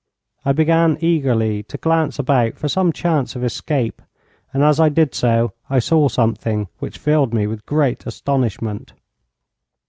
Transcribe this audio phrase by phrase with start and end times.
[0.43, 4.01] I began eagerly to glance about for some chance of escape,
[4.51, 8.93] and as I did so I saw something which filled me with great astonishment.